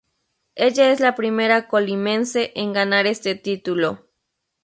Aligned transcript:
Ella 0.55 0.89
es 0.89 0.99
la 0.99 1.13
primera 1.13 1.67
Colimense 1.67 2.53
en 2.55 2.73
ganar 2.73 3.05
este 3.05 3.35
título. 3.35 4.07